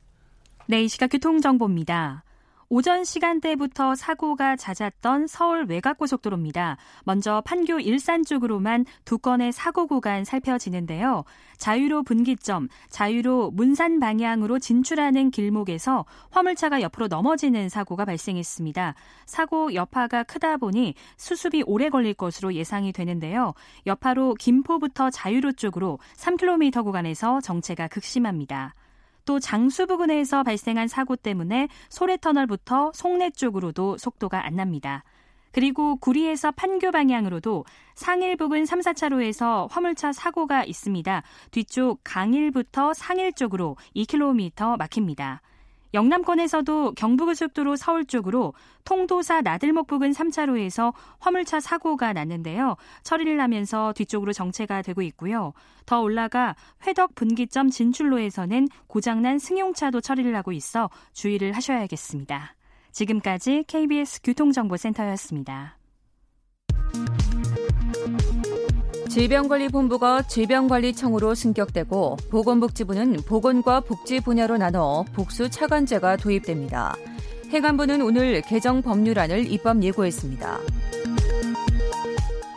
[0.69, 2.23] 네, 이 시각 교통정보입니다.
[2.69, 6.77] 오전 시간대부터 사고가 잦았던 서울 외곽고속도로입니다.
[7.05, 11.25] 먼저 판교 일산 쪽으로만 두 건의 사고 구간 살펴지는데요.
[11.59, 18.95] 자유로 분기점, 자유로 문산 방향으로 진출하는 길목에서 화물차가 옆으로 넘어지는 사고가 발생했습니다.
[19.27, 23.55] 사고 여파가 크다 보니 수습이 오래 걸릴 것으로 예상이 되는데요.
[23.87, 28.75] 여파로 김포부터 자유로 쪽으로 3km 구간에서 정체가 극심합니다.
[29.27, 35.05] 또 장수 부근에서 발생한 사고 때문에 소래터널부터 송내 쪽으로도 속도가 안 납니다.
[35.53, 41.23] 그리고 구리에서 판교 방향으로도 상일 부근 3, 4차로에서 화물차 사고가 있습니다.
[41.51, 45.41] 뒤쪽 강일부터 상일 쪽으로 2km 막힙니다.
[45.95, 52.77] 영남권에서도 경부고속도로 서울 쪽으로 통도사 나들목 부근 3차로에서 화물차 사고가 났는데요.
[53.03, 55.53] 처리를 하면서 뒤쪽으로 정체가 되고 있고요.
[55.87, 56.55] 더 올라가
[56.87, 62.55] 회덕 분기점 진출로에서는 고장난 승용차도 처리를 하고 있어 주의를 하셔야겠습니다.
[62.93, 65.76] 지금까지 KBS 교통정보센터였습니다.
[69.17, 76.95] 질병관리본부가 질병관리청으로 승격되고 보건복지부는 보건과 복지 분야로 나눠 복수 차관제가 도입됩니다.
[77.49, 80.59] 해관부는 오늘 개정 법률안을 입법 예고했습니다.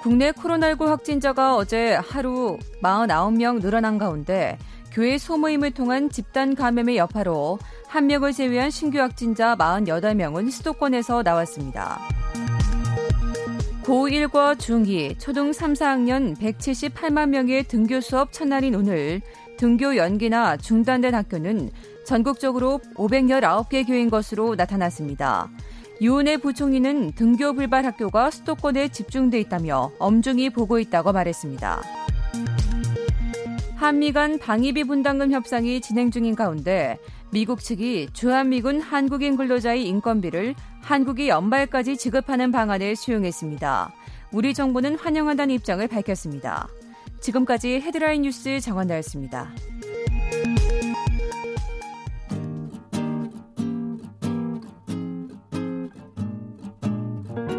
[0.01, 4.57] 국내 코로나19 확진자가 어제 하루 49명 늘어난 가운데
[4.91, 12.01] 교회 소모임을 통한 집단 감염의 여파로 한 명을 제외한 신규 확진자 48명은 수도권에서 나왔습니다.
[13.89, 19.19] 고1과 중2, 초등 3, 4학년 178만 명의 등교 수업 첫날인 오늘
[19.57, 21.71] 등교 연기나 중단된 학교는
[22.05, 25.49] 전국적으로 519개 교인 것으로 나타났습니다.
[26.01, 31.81] 유은혜 부총리는 등교 불발 학교가 수도권에 집중돼 있다며 엄중히 보고 있다고 말했습니다.
[33.75, 36.99] 한미 간 방위비 분담금 협상이 진행 중인 가운데
[37.31, 43.93] 미국 측이 주한미군 한국인 근로자의 인건비를 한국이 연말까지 지급하는 방안을 수용했습니다.
[44.31, 46.67] 우리 정부는 환영한다는 입장을 밝혔습니다.
[47.19, 49.53] 지금까지 헤드라인 뉴스 정원나였습니다.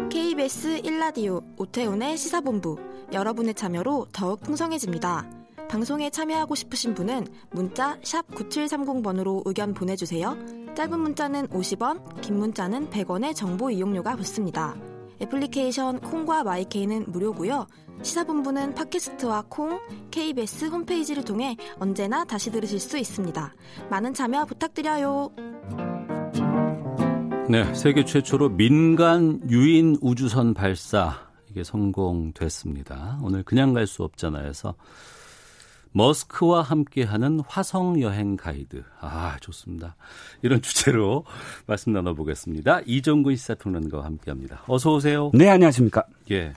[0.09, 2.77] KBS 1라디오 오태훈의 시사본부
[3.13, 5.40] 여러분의 참여로 더욱 풍성해집니다.
[5.71, 10.37] 방송에 참여하고 싶으신 분은 문자 9730번으로 의견 보내주세요.
[10.75, 14.75] 짧은 문자는 50원, 긴 문자는 100원의 정보 이용료가 붙습니다.
[15.21, 17.67] 애플리케이션 콩과 마이케이는 무료고요.
[18.01, 19.79] 시사본부는 팟캐스트와 콩,
[20.11, 23.53] KBS 홈페이지를 통해 언제나 다시 들으실 수 있습니다.
[23.89, 25.31] 많은 참여 부탁드려요.
[27.47, 33.19] 네, 세계 최초로 민간 유인 우주선 발사 이게 성공됐습니다.
[33.21, 34.47] 오늘 그냥 갈 수 없잖아요.
[34.47, 34.75] 해서
[35.93, 38.83] 머스크와 함께하는 화성 여행 가이드.
[38.99, 39.95] 아, 좋습니다.
[40.41, 41.25] 이런 주제로
[41.67, 42.81] 말씀 나눠보겠습니다.
[42.85, 44.63] 이정근 시사평론가와 함께합니다.
[44.67, 45.31] 어서 오세요.
[45.33, 46.05] 네, 안녕하십니까.
[46.31, 46.53] 예.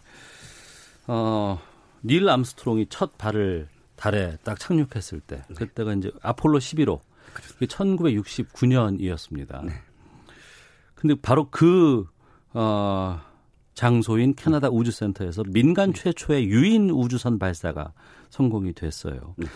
[1.07, 1.61] 어,
[2.03, 5.55] 닐 암스트롱이 첫 발을 달에 딱 착륙했을 때, 네.
[5.55, 7.01] 그때가 이제 아폴로 11호.
[7.33, 7.55] 그렇죠.
[7.59, 9.65] 1969년이었습니다.
[9.65, 9.73] 네.
[10.95, 12.07] 근데 바로 그,
[12.53, 13.21] 어,
[13.75, 17.93] 장소인 케네디 우주센터에서 민간 최초의 유인 우주선 발사가
[18.35, 19.35] 성공이 됐어요.
[19.37, 19.47] 네.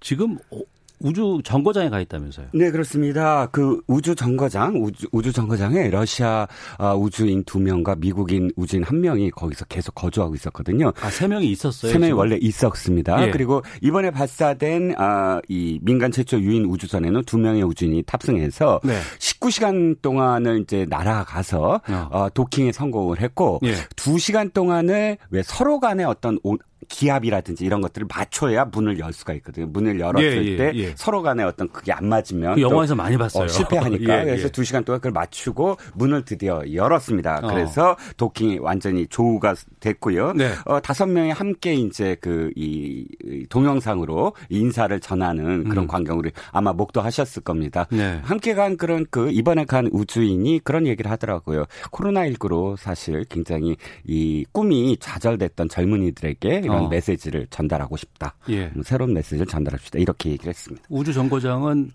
[0.00, 0.60] 지금 어,
[1.00, 2.48] 우주 정거장에 가 있다면서요?
[2.52, 3.46] 네, 그렇습니다.
[3.52, 9.30] 그 우주 정거장, 우주, 우주 정거장에 러시아 아, 우주인 두 명과 미국인 우주인 한 명이
[9.30, 10.92] 거기서 계속 거주하고 있었거든요.
[11.00, 11.92] 아, 세 명이 있었어요?
[11.92, 12.18] 세 명이 지금?
[12.18, 13.28] 원래 있었습니다.
[13.28, 13.30] 예.
[13.30, 18.98] 그리고 이번에 발사된 아, 이 민간 최초 유인 우주선에는 두 명의 우주인이 탑승해서 네.
[19.20, 22.08] 19시간 동안을 이제 날아가서 어.
[22.10, 23.74] 어 도킹에 성공을 했고 예.
[23.94, 26.40] 2시간 동안을 왜 서로 간에 어떤
[26.88, 29.66] 기압이라든지 이런 것들을 맞춰야 문을 열 수가 있거든요.
[29.66, 30.92] 문을 열었을 예, 예, 때 예.
[30.96, 33.44] 서로 간에 어떤 그게 안 맞으면 그 영화에서 많이 봤어요.
[33.44, 34.48] 어, 실패하니까 예, 그래서 예.
[34.48, 37.40] 두 시간 동안 그걸 맞추고 문을 드디어 열었습니다.
[37.44, 37.48] 어.
[37.48, 40.32] 그래서 도킹이 완전히 조우가 됐고요.
[40.32, 40.52] 네.
[40.64, 43.06] 어, 다섯 명이 함께 이제 그 이
[43.48, 45.86] 동영상으로 인사를 전하는 그런 음.
[45.86, 47.86] 광경을 아마 목도하셨을 겁니다.
[47.90, 48.20] 네.
[48.22, 51.64] 함께 간 그런 그 이번에 간 우주인이 그런 얘기를 하더라고요.
[51.90, 56.88] 코로나 19로 사실 굉장히 이 꿈이 좌절됐던 젊은이들에게 이런 어.
[56.88, 58.34] 메시지를 전달하고 싶다.
[58.48, 58.72] 예.
[58.74, 59.98] 음, 새로운 메시지를 전달하고 싶다.
[59.98, 60.86] 이렇게 얘기를 했습니다.
[60.88, 61.92] 우주 정거장은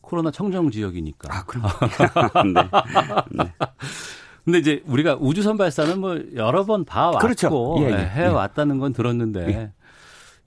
[0.00, 1.34] 코로나 청정 지역이니까.
[1.34, 1.64] 아, 그럼.
[2.54, 3.44] 네.
[3.44, 3.52] 네.
[4.44, 7.76] 근데 이제 우리가 우주선 발사는 뭐 여러 번 봐왔고 그렇죠.
[7.80, 9.72] 예, 예, 해 왔다는 건 들었는데 예.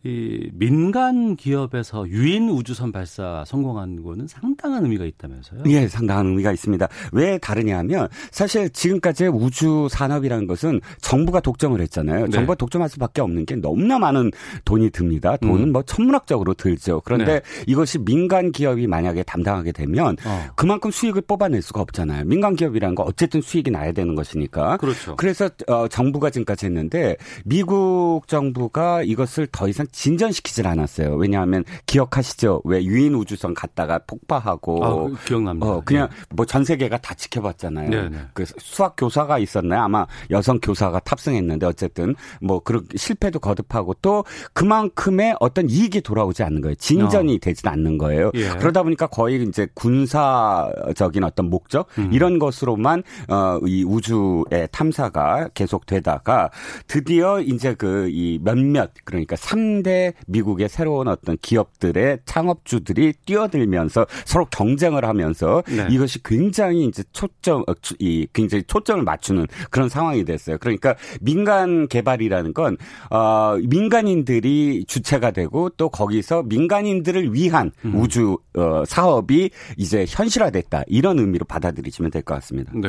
[0.06, 5.64] 이 민간 기업에서 유인 우주선 발사 성공한 거는 상당한 의미가 있다면서요?
[5.68, 6.88] 예, 상당한 의미가 있습니다.
[7.12, 12.28] 왜 다르냐 하면 사실 지금까지 우주 산업이라는 것은 정부가 독점을 했잖아요.
[12.28, 12.32] 네.
[12.32, 14.32] 정부가 독점할 수밖에 없는 게 너무나 많은
[14.64, 15.36] 돈이 듭니다.
[15.36, 15.72] 돈은 음.
[15.74, 17.02] 뭐 천문학적으로 들죠.
[17.04, 17.42] 그런데 네.
[17.68, 20.46] 이것이 민간 기업이 만약에 담당하게 되면 어.
[20.56, 22.24] 그만큼 수익을 뽑아낼 수가 없잖아요.
[22.24, 24.78] 민간 기업이라는 거 어쨌든 수익이 나야 되는 것이니까.
[24.78, 25.18] 그렇죠.
[25.18, 31.15] 그래서 어, 정부가 지금까지 했는데 미국 정부가 이것을 더 이상 진전시키질 않았어요.
[31.15, 32.62] 왜냐하면 기억하시죠?
[32.65, 35.67] 왜 유인 우주선 갔다가 폭파하고 아, 그 기억납니다.
[35.67, 36.15] 어, 그냥 네.
[36.36, 37.89] 뭐전 세계가 다 지켜봤잖아요.
[37.89, 38.10] 네네.
[38.10, 38.17] 네.
[38.34, 39.82] 그 수학 교사가 있었나요?
[39.82, 46.62] 아마 여성 교사가 탑승했는데 어쨌든 뭐 그런 실패도 거듭하고 또 그만큼의 어떤 이익이 돌아오지 않는
[46.62, 46.75] 거예요.
[46.75, 47.39] 진전이 어.
[47.41, 48.32] 되지 않는 거예요.
[48.36, 48.49] 예.
[48.49, 52.10] 그러다 보니까 거의 이제 군사적인 어떤 목적 음.
[52.13, 56.52] 이런 것으로만 어, 이 우주의 탐사가 계속되다가
[56.88, 64.46] 드디어 이제 그 이 몇몇 그러니까 3 3대 미국의 새로운 어떤 기업들의 창업주들이 뛰어들면서 서로
[64.46, 65.88] 경쟁을 하면서 네.
[65.89, 70.58] 이것이 굉장히 이제 초점 어, 이 굉장히 초점을 맞추는 그런 상황이 됐어요.
[70.60, 72.78] 그러니까 민간 개발이라는 건
[73.10, 77.96] 어, 민간인들이 주체가 되고 또 거기서 민간인들을 위한 음.
[77.96, 82.72] 우주 어, 사업이 이제 현실화됐다 이런 의미로 받아들이시면 될 것 같습니다.
[82.76, 82.82] 네.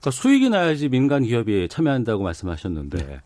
[0.00, 3.20] 그러니까 수익이 나야지 민간 기업이 참여한다고 말씀하셨는데 네.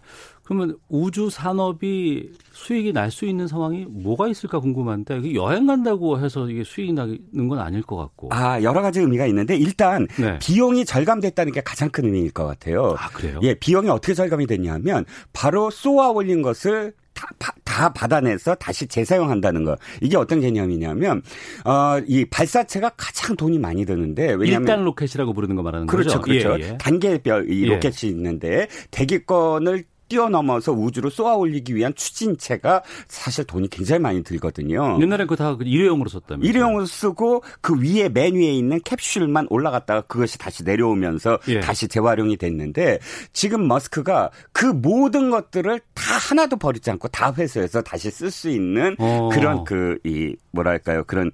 [0.44, 6.64] 그러면 우주 산업이 수익이 날 수 있는 상황이 뭐가 있을까 궁금한데 여행 간다고 해서 이게
[6.64, 8.28] 수익이 나는 건 아닐 것 같고.
[8.32, 10.38] 아 여러 가지 의미가 있는데 일단 네.
[10.40, 12.94] 비용이 절감됐다는 게 가장 큰 의미일 것 같아요.
[12.98, 13.38] 아 그래요?
[13.42, 17.28] 예, 비용이 어떻게 절감이 됐냐면 바로 쏘아 올린 것을 다,
[17.64, 19.76] 다 받아내서 다시 재사용한다는 거.
[20.02, 21.22] 이게 어떤 개념이냐면,
[21.64, 24.64] 어, 이 발사체가 가장 돈이 많이 드는데, 왜냐면.
[24.64, 26.22] 1단 로켓이라고 부르는 거 말하는 그렇죠, 거죠?
[26.22, 26.48] 그렇죠.
[26.48, 26.64] 그렇죠.
[26.64, 26.78] 예, 예.
[26.78, 27.66] 단계별 이 예.
[27.68, 34.98] 로켓이 있는데, 대기권을 뛰어넘어서 우주로 쏘아 올리기 위한 추진체가 사실 돈이 굉장히 많이 들거든요.
[35.00, 40.38] 옛날에 그다 그 일회용으로 썼다면 일회용으로 쓰고 그 위에 맨 위에 있는 캡슐만 올라갔다가 그것이
[40.38, 41.58] 다시 내려오면서 예.
[41.58, 43.00] 다시 재활용이 됐는데
[43.32, 48.94] 지금 머스크가 그 모든 것들을 다 하나도 버리지 않고 다 회수해서 다시 쓸 수 있는
[48.98, 49.28] 어.
[49.32, 51.30] 그런 그 이 뭐랄까요 그런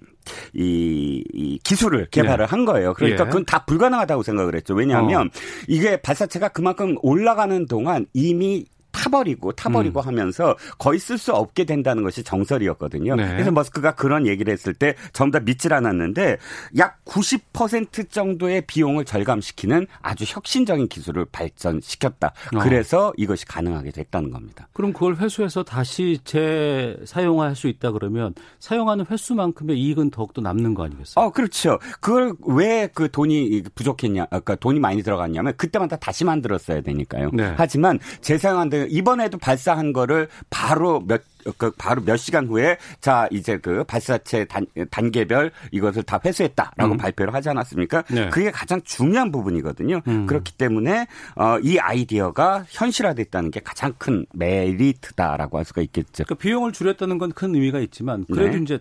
[0.54, 2.50] 이, 이 기술을 개발을 네.
[2.50, 2.94] 한 거예요.
[2.94, 3.26] 그러니까 예.
[3.28, 4.74] 그건 다 불가능하다고 생각을 했죠.
[4.74, 5.30] 왜냐하면 어.
[5.68, 10.06] 이게 발사체가 그만큼 올라가는 동안 이미 타버리고 타버리고 음.
[10.06, 13.16] 하면서 거의 쓸 수 없게 된다는 것이 정설이었거든요.
[13.16, 13.28] 네.
[13.28, 16.36] 그래서 머스크가 그런 얘기를 했을 때 전부 다 믿질 않았는데
[16.78, 22.32] 약 90% 정도의 비용을 절감시키는 아주 혁신적인 기술을 발전시켰다.
[22.54, 22.58] 어.
[22.60, 24.68] 그래서 이것이 가능하게 됐다는 겁니다.
[24.72, 31.24] 그럼 그걸 회수해서 다시 재사용할 수 있다 그러면 사용하는 횟수만큼의 이익은 더욱더 남는 거 아니겠어요?
[31.24, 31.78] 어, 그렇죠.
[32.00, 37.30] 그걸 왜 그 돈이 부족했냐, 그러니까 돈이 많이 들어갔냐면 그때마다 다시 만들었어야 되니까요.
[37.32, 37.54] 네.
[37.56, 41.22] 하지만 재사용한 데 이번에도 발사한 거를 바로 몇,
[41.56, 46.96] 그 바로 몇 시간 후에 자 이제 그 발사체 단, 단계별 이것을 다 회수했다라고 음.
[46.98, 48.02] 발표를 하지 않았습니까?
[48.10, 48.28] 네.
[48.28, 50.02] 그게 가장 중요한 부분이거든요.
[50.06, 50.26] 음.
[50.26, 56.24] 그렇기 때문에 어, 이 아이디어가 현실화됐다는 게 가장 큰 메리트다라고 할 수가 있겠죠.
[56.24, 58.62] 그러니까 비용을 줄였다는 건 큰 의미가 있지만 그래도 네.
[58.62, 58.78] 이제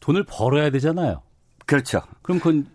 [0.00, 1.22] 돈을 벌어야 되잖아요.
[1.64, 2.02] 그렇죠.
[2.22, 2.66] 그럼 그건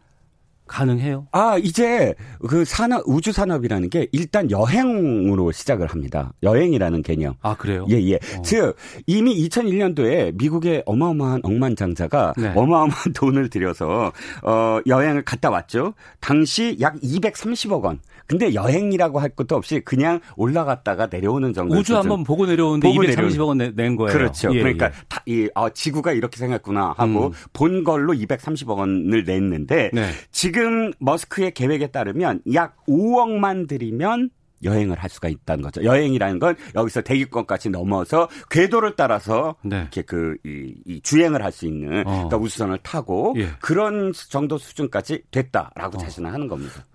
[0.71, 1.27] 가능해요?
[1.33, 2.15] 아, 이제
[2.47, 6.31] 그 산업, 우주 산업이라는 게 일단 여행으로 시작을 합니다.
[6.43, 7.33] 여행이라는 개념.
[7.41, 7.85] 아, 그래요?
[7.89, 8.15] 예, 예.
[8.15, 8.41] 어.
[8.43, 12.53] 즉, 이미 2001년도에 미국의 어마어마한 억만장자가 네.
[12.55, 15.93] 어마어마한 돈을 들여서, 어, 여행을 갔다 왔죠.
[16.21, 17.99] 당시 약 230억 원.
[18.27, 21.75] 근데 여행이라고 할 것도 없이 그냥 올라갔다가 내려오는 정도.
[21.75, 24.13] 우주 한번 보고 내려오는데 보고 230억 원 낸 거예요.
[24.17, 24.55] 그렇죠.
[24.55, 24.91] 예, 그러니까 예.
[25.09, 27.31] 다, 이, 어, 지구가 이렇게 생겼구나 하고 음.
[27.51, 30.11] 본 걸로 230억 원을 냈는데 네.
[30.31, 30.60] 지금
[30.99, 34.29] 머스크의 계획에 따르면 약 5억만 들이면
[34.63, 35.83] 여행을 할 수가 있다는 거죠.
[35.83, 39.79] 여행이라는 건 여기서 대기권까지 넘어서 궤도를 따라서 네.
[39.81, 42.11] 이렇게 그 이, 이 주행을 할 수 있는 어.
[42.11, 43.49] 그러니까 우주선을 타고 예.
[43.59, 45.99] 그런 정도 수준까지 됐다라고 어.
[45.99, 46.85] 자신을 하는 겁니다.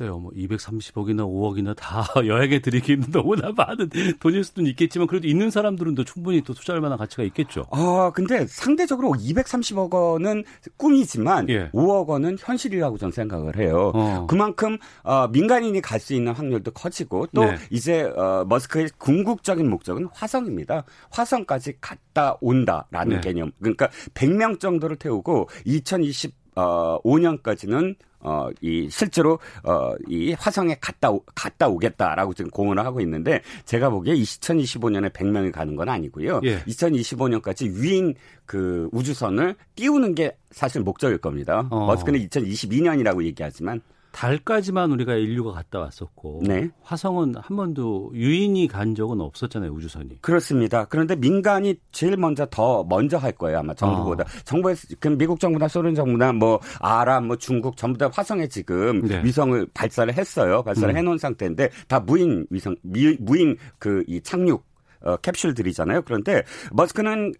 [0.00, 5.94] 글쎄요, 뭐 230억이나 5억이나 다 여행에 들이기는 너무나 많은 돈일 수도 있겠지만 그래도 있는 사람들은
[5.94, 7.66] 또 충분히 또 투자할 만한 가치가 있겠죠.
[7.70, 10.44] 아, 근데 상대적으로 230억 원은
[10.78, 11.68] 꿈이지만 예.
[11.72, 13.92] 5억 원은 현실이라고 저는 생각을 해요.
[13.94, 14.26] 어.
[14.26, 17.58] 그만큼 어, 민간인이 갈 수 있는 확률도 커지고 또 네.
[17.68, 20.84] 이제 어, 머스크의 궁극적인 목적은 화성입니다.
[21.10, 23.20] 화성까지 갔다 온다라는 네.
[23.20, 23.52] 개념.
[23.60, 31.22] 그러니까 100명 정도를 태우고 2020 어, 5년까지는 어, 이 실제로 어, 이 화성에 갔다 오,
[31.34, 36.40] 갔다 오겠다라고 지금 공언을 하고 있는데 제가 보기에 2025년에 100명이 가는 건 아니고요.
[36.44, 36.60] 예.
[36.60, 41.66] 2025년까지 위인 그 우주선을 띄우는 게 사실 목적일 겁니다.
[41.70, 41.86] 어.
[41.86, 43.80] 머스크는 2022년이라고 얘기하지만
[44.12, 46.68] 달까지만 우리가 인류가 갔다 왔었고 네.
[46.82, 50.20] 화성은 한 번도 유인이 간 적은 없었잖아요 우주선이.
[50.20, 50.84] 그렇습니다.
[50.86, 54.24] 그런데 민간이 제일 먼저 더 먼저 할 거예요 아마 정부보다.
[54.24, 54.42] 아.
[54.44, 59.22] 정부에 그 미국 정부나 소련 정부나 뭐 아랍 뭐 중국 전부 다 화성에 지금 네.
[59.24, 60.62] 위성을 발사를 했어요.
[60.62, 60.96] 발사를 음.
[60.96, 64.64] 해놓은 상태인데 다 무인 위성 미, 무인 그 이 착륙
[65.02, 66.02] 어, 캡슐들이잖아요.
[66.02, 66.42] 그런데
[66.72, 67.32] 머스크는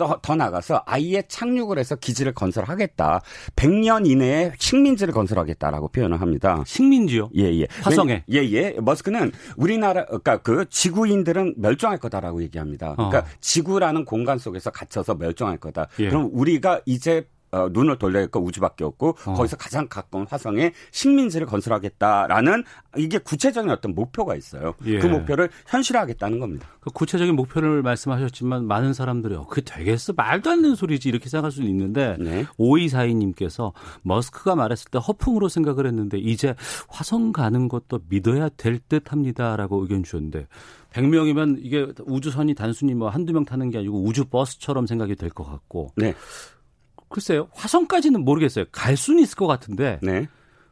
[0.00, 3.20] 더, 더 나가서 아예 착륙을 해서 기지를 건설하겠다.
[3.54, 6.62] 100년 이내에 식민지를 건설하겠다라고 표현을 합니다.
[6.66, 7.28] 식민지요?
[7.36, 7.66] 예, 예.
[7.82, 8.24] 화성에?
[8.32, 8.76] 예, 예.
[8.80, 12.94] 머스크는 우리나라, 그러니까 그 지구인들은 멸종할 거다라고 얘기합니다.
[12.94, 13.24] 그러니까 어.
[13.42, 15.88] 지구라는 공간 속에서 갇혀서 멸종할 거다.
[15.98, 16.08] 예.
[16.08, 19.34] 그럼 우리가 이제 어, 눈을 돌려야 할거 우주밖에 없고 어.
[19.34, 22.64] 거기서 가장 가까운 화성에 식민지를 건설하겠다라는
[22.96, 24.74] 이게 구체적인 어떤 목표가 있어요.
[24.86, 24.98] 예.
[24.98, 26.68] 그 목표를 현실화하겠다는 겁니다.
[26.80, 31.50] 그 구체적인 목표를 말씀하셨지만 많은 사람들이 어, 그게 되겠어 말도 안 되는 소리지 이렇게 생각할
[31.50, 32.46] 수는 있는데 네.
[32.56, 36.54] 오이사이님께서 머스크가 말했을 때 허풍으로 생각을 했는데 이제
[36.88, 40.46] 화성 가는 것도 믿어야 될 듯합니다라고 의견 주셨는데
[40.92, 45.44] 100명이면 이게 우주선이 단순히 뭐 한두 명 타는 게 아니고 우주 버스처럼 생각이 될 것
[45.44, 46.14] 같고 네.
[47.10, 47.48] 글쎄요.
[47.52, 48.64] 화성까지는 모르겠어요.
[48.72, 49.98] 갈 수는 있을 것 같은데.
[50.02, 50.28] 네.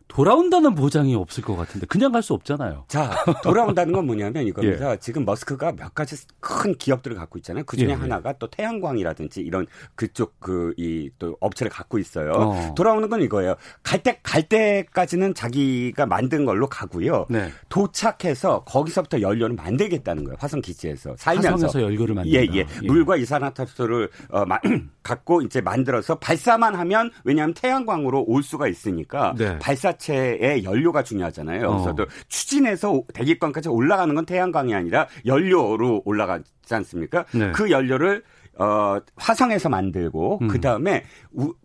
[0.09, 2.85] 돌아온다는 보장이 없을 것 같은데 그냥 갈 수 없잖아요.
[2.88, 3.11] 자,
[3.44, 4.92] 돌아온다는 건 뭐냐면 이겁니다.
[4.92, 4.97] 예.
[4.99, 7.62] 지금 머스크가 몇 가지 큰 기업들을 갖고 있잖아요.
[7.64, 7.92] 그 중에 예.
[7.92, 12.33] 하나가 또 태양광이라든지 이런 그쪽 그 이 또 업체를 갖고 있어요.
[12.33, 12.75] 어.
[12.75, 13.55] 돌아오는 건 이거예요.
[13.83, 17.27] 갈때갈 때까지는 자기가 만든 걸로 가고요.
[17.31, 17.51] 네.
[17.68, 20.37] 도착해서 거기서부터 연료를 만들겠다는 거예요.
[20.40, 22.37] 화성 기지에서 살면서 화성에서 연료를 만든다.
[22.38, 22.59] 예, 예.
[22.83, 22.87] 예.
[22.87, 24.59] 물과 이산화탄소를 어, 마,
[25.03, 29.59] 갖고 이제 만들어서 발사만 하면 왜냐하면 태양광으로 올 수가 있으니까 네.
[29.59, 31.69] 발사 자체의 연료가 중요하잖아요.
[31.69, 31.95] 어.
[31.95, 37.25] 그래서 추진해서 대기권까지 올라가는 건 태양광이 아니라 연료로 올라가지 않습니까?
[37.33, 37.53] 네.
[37.53, 38.23] 그 연료를
[38.59, 40.49] 어, 화성에서 만들고 음.
[40.49, 41.05] 그 다음에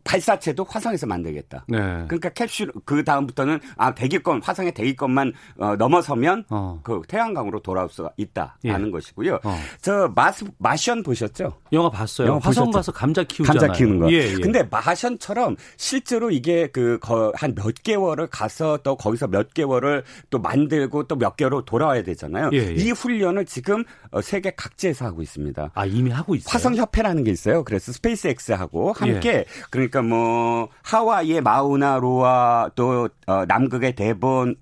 [0.03, 1.65] 발사체도 화성에서 만들겠다.
[1.67, 1.77] 네.
[2.07, 6.79] 그러니까 캡슐 그 다음부터는 아 대기권 화성의 대기권만 어, 넘어서면 어.
[6.83, 8.91] 그 태양광으로 돌아올 수가 있다라는 예.
[8.91, 9.39] 것이고요.
[9.43, 9.55] 어.
[9.81, 11.53] 저 마스 마션 보셨죠?
[11.71, 12.27] 영화 봤어요.
[12.27, 12.77] 영화 화성 보셨죠?
[12.77, 13.59] 가서 감자 키우잖아요.
[13.59, 14.11] 감자 키우는 거.
[14.11, 14.33] 예, 예.
[14.35, 16.99] 근데 마션처럼 실제로 이게 그
[17.35, 22.49] 한 몇 개월을 가서 또 거기서 몇 개월을 또 만들고 또 몇 개월을 돌아와야 되잖아요.
[22.53, 22.73] 예, 예.
[22.73, 25.71] 이 훈련을 지금 어, 세계 각지에서 하고 있습니다.
[25.73, 26.51] 아 이미 하고 있어요.
[26.51, 27.63] 화성 협회라는 게 있어요.
[27.63, 29.45] 그래서 스페이스X하고 함께 예.
[29.69, 34.55] 그러니까 뭐 하와이의 마우나로와 또 어, 남극의 대본,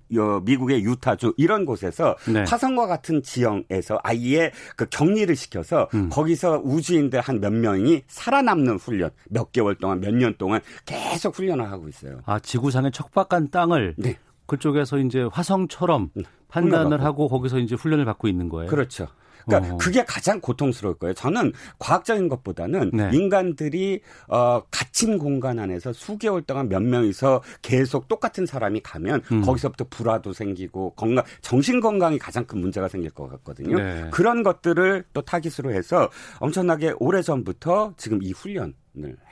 [0.44, 2.44] 미국의 유타주 이런 곳에서 네.
[2.46, 6.08] 화성과 같은 지형에서 아예 그 격리를 시켜서 음.
[6.10, 11.70] 거기서 우주인들 한 몇 명이 살아남는 훈련 몇 개월 동안 몇 년 동안 계속 훈련을
[11.72, 12.20] 하고 있어요.
[12.26, 14.16] 아 지구상의 척박한 땅을 네.
[14.46, 18.68] 그쪽에서 이제 화성처럼 음, 판단을 하고 거기서 이제 훈련을 받고 있는 거예요.
[18.70, 19.08] 그렇죠.
[19.46, 19.76] 그러니까 어.
[19.78, 21.14] 그게 가장 고통스러울 거예요.
[21.14, 23.10] 저는 과학적인 것보다는 네.
[23.12, 29.42] 인간들이 어 갇힌 공간 안에서 수개월 동안 몇 명이서 계속 똑같은 사람이 가면 음.
[29.42, 33.76] 거기서부터 불화도 생기고 건강 정신 건강이 가장 큰 문제가 생길 것 같거든요.
[33.76, 34.08] 네.
[34.10, 38.74] 그런 것들을 또 타깃으로 해서 엄청나게 오래 전부터 지금 이 훈련을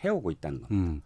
[0.04, 0.74] 해오고 있다는 겁니다.
[0.74, 1.02] 음.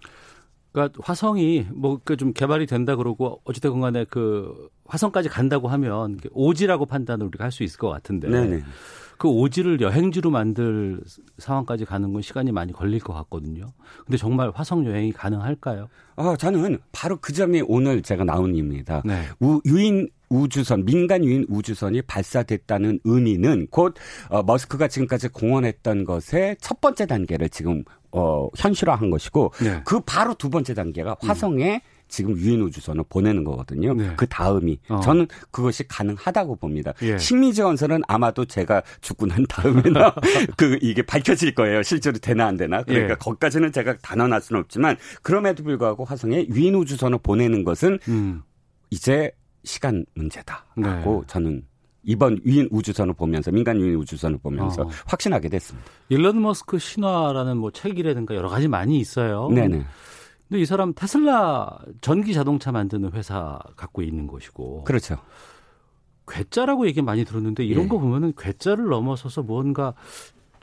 [0.74, 7.26] 그러니까 화성이 뭐좀 그 개발이 된다 그러고 어찌됐건 간에 그 화성까지 간다고 하면 오지라고 판단을
[7.26, 8.64] 우리가 할 수 있을 것 같은데 네네.
[9.16, 11.00] 그 오지를 여행지로 만들
[11.38, 13.68] 상황까지 가는 건 시간이 많이 걸릴 것 같거든요.
[14.04, 15.88] 근데 정말 화성 여행이 가능할까요?
[16.16, 19.02] 어, 저는 바로 그 점이 오늘 제가 나온 이유입니다.
[19.04, 19.22] 네.
[19.38, 23.94] 우, 유인 우주선 민간 유인 우주선이 발사됐다는 의미는 곧
[24.30, 27.84] 어, 머스크가 지금까지 공언했던 것의 첫 번째 단계를 지금
[28.14, 29.82] 어, 현실화한 것이고 네.
[29.84, 31.80] 그 바로 두 번째 단계가 화성에 음.
[32.06, 33.92] 지금 유인 우주선을 보내는 거거든요.
[33.94, 34.12] 네.
[34.16, 35.00] 그 다음이 어.
[35.00, 36.92] 저는 그것이 가능하다고 봅니다.
[37.02, 37.18] 예.
[37.18, 40.14] 식민지 건설은 아마도 제가 죽고 난 다음에나
[40.56, 41.82] 그 이게 밝혀질 거예요.
[41.82, 42.84] 실제로 되나 안 되나.
[42.84, 43.16] 그러니까 예.
[43.16, 48.42] 거기까지는 제가 단언할 수는 없지만 그럼에도 불구하고 화성에 유인 우주선을 보내는 것은 음.
[48.90, 49.32] 이제
[49.64, 51.26] 시간 문제다라고 네.
[51.26, 51.62] 저는
[52.04, 54.88] 이번 유인 우주선을 보면서 민간 유인 우주선을 보면서 어.
[55.06, 55.90] 확신하게 됐습니다.
[56.08, 59.48] 일론 머스크 신화라는 뭐 책이라든가 여러 가지 많이 있어요.
[59.48, 59.84] 네네.
[60.48, 64.84] 근데 이 사람 테슬라 전기 자동차 만드는 회사 갖고 있는 것이고.
[64.84, 65.16] 그렇죠.
[66.26, 67.88] 괴짜라고 얘기 많이 들었는데 이런 예.
[67.88, 69.94] 거 보면은 괴짜를 넘어서서 뭔가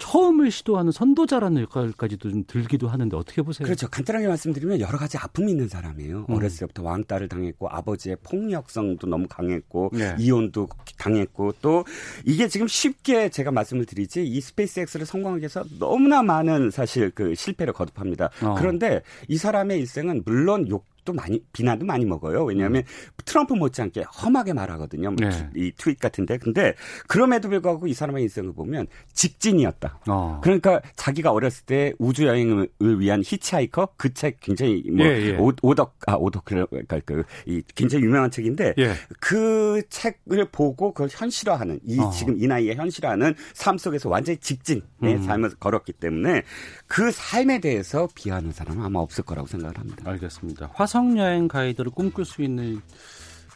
[0.01, 3.65] 처음을 시도하는 선도자라는 역할까지도 좀 들기도 하는데 어떻게 보세요?
[3.65, 3.87] 그렇죠.
[3.87, 6.25] 간단하게 말씀드리면 여러 가지 아픔이 있는 사람이에요.
[6.27, 6.35] 음.
[6.35, 10.15] 어렸을 때부터 왕따를 당했고 아버지의 폭력성도 너무 강했고 네.
[10.17, 11.85] 이혼도 당했고 또
[12.25, 17.71] 이게 지금 쉽게 제가 말씀을 드리지 이 스페이스X를 성공하기 위해서 너무나 많은 사실 그 실패를
[17.71, 18.31] 거듭합니다.
[18.41, 18.55] 어.
[18.57, 22.43] 그런데 이 사람의 일생은 물론 욕 또 많이 비난도 많이 먹어요.
[22.43, 23.11] 왜냐하면 음.
[23.25, 25.11] 트럼프 못지않게 험하게 말하거든요.
[25.11, 25.49] 뭐 네.
[25.55, 26.37] 이 트윗 같은데.
[26.37, 26.73] 근데
[27.07, 29.99] 그럼에도 불구하고 이 사람의 인생을 보면 직진이었다.
[30.07, 30.39] 어.
[30.43, 35.37] 그러니까 자기가 어렸을 때 우주 여행을 위한 히치하이커 그 책 굉장히 뭐 예, 예.
[35.37, 38.93] 오, 덕 아 오덕 그러니까 그 이 굉장히 유명한 책인데 예.
[39.19, 42.09] 그 책을 보고 그걸 현실화하는 이 어.
[42.11, 45.23] 지금 이 나이에 현실화하는 삶 속에서 완전히 직진의 음.
[45.23, 46.43] 삶을 걸었기 때문에
[46.87, 50.03] 그 삶에 대해서 비하하는 사람은 아마 없을 거라고 생각을 합니다.
[50.05, 50.71] 알겠습니다.
[50.73, 52.81] 화성 여행 가이드를 꿈꿀 수 있는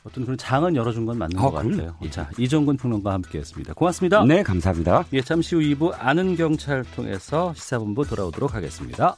[0.06, 1.94] 어떤 그런 장은 열어준 건 맞는 어, 것 같아요.
[2.02, 2.10] 예.
[2.10, 3.74] 자, 이정근 평론가와 함께했습니다.
[3.74, 4.24] 고맙습니다.
[4.24, 5.04] 네, 감사합니다.
[5.12, 9.18] 예, 잠시 후 2부 아는 경찰 통해서 시사본부 돌아오도록 하겠습니다.